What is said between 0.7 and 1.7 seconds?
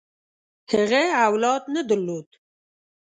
هغه اولاد